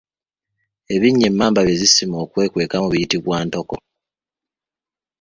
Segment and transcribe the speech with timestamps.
[0.95, 3.75] Ebinnya emmamba bye zisima okwekwekamu biyitibwa ntoko.